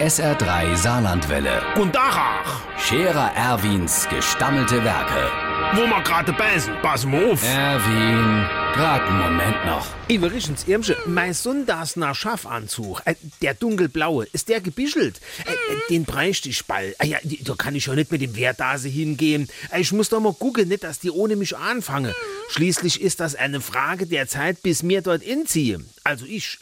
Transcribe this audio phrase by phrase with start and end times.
[0.00, 1.62] SR3 Saarlandwelle.
[1.80, 5.30] Und Dachach, Scherer Erwins gestammelte Werke.
[5.72, 7.42] wo wir gerade beißen, pass mal auf.
[7.42, 8.46] Erwin,
[8.78, 9.86] einen Moment noch.
[10.08, 15.20] Iverichens Irmsche, mein Sonntagsner Schaffanzug, äh, der dunkelblaue, ist der gebischelt?
[15.46, 15.52] Äh,
[15.88, 16.94] den bräuchte ich bald.
[16.98, 17.06] Ah,
[17.40, 19.48] da kann ich ja nicht mit dem Wehrdase hingehen.
[19.72, 22.12] Äh, ich muss doch mal gucken, nicht, dass die ohne mich anfangen.
[22.50, 25.80] Schließlich ist das eine Frage der Zeit, bis mir dort inziehe.
[26.04, 26.58] Also ich,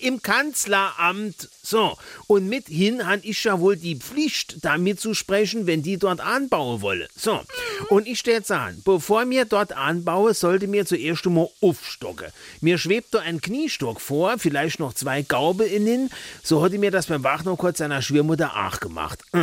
[0.00, 1.48] im Kanzleramt.
[1.62, 1.96] So,
[2.28, 6.82] und mithin han ich ja wohl die Pflicht, damit zu sprechen, wenn die dort anbauen
[6.82, 7.08] wolle.
[7.16, 7.40] So,
[7.88, 12.28] und ich steh sagen, bevor mir dort anbaue, sollte mir zuerst einmal aufstocken.
[12.60, 16.10] Mir schwebt da ein Kniestock vor, vielleicht noch zwei Gaube innen.
[16.42, 19.20] So hatte mir das beim Wach noch kurz seiner Schwiegermutter auch gemacht.
[19.32, 19.42] Mm.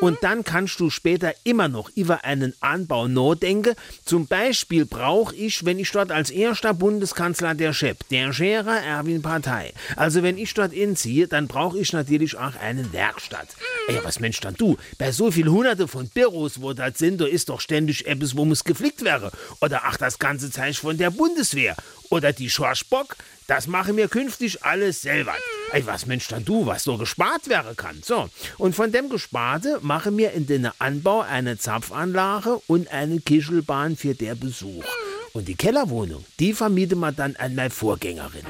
[0.00, 3.74] Und dann kannst du später immer noch über einen Anbau nachdenken.
[4.04, 9.22] Zum Beispiel brauche ich, wenn ich dort als erster Bundeskanzler der Chef, der Scherer Erwin
[9.22, 9.72] Partei.
[9.96, 13.48] Also wenn ich dort inziehe, dann brauche ich natürlich auch eine Werkstatt.
[13.88, 14.76] Ey, was Mensch dann du?
[14.98, 18.44] Bei so viel hunderte von Büros, wo das sind, da ist doch ständig etwas, wo
[18.44, 19.30] muss geflickt wäre.
[19.60, 21.76] Oder ach, das ganze Zeichen von der Bundeswehr.
[22.10, 23.14] Oder die Schorschbock,
[23.46, 25.34] das machen wir künftig alles selber.
[25.70, 28.00] Ey, was Mensch dann du, was so gespart wäre kann.
[28.02, 33.96] So, und von dem Gesparte machen wir in den Anbau eine Zapfanlage und eine Kischelbahn
[33.96, 34.84] für der Besuch.
[35.32, 38.42] Und die Kellerwohnung, die vermiete man dann an meine Vorgängerin.